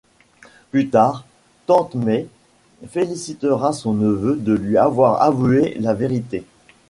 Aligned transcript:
Plus 0.71 0.89
tard, 0.89 1.27
tente 1.67 1.93
May 1.93 2.25
félicitera 2.87 3.71
son 3.71 3.93
neveu 3.93 4.35
de 4.35 4.51
lui 4.53 4.75
avoir 4.79 5.21
avoué 5.21 5.75
la 5.79 5.93
vérité. 5.93 6.43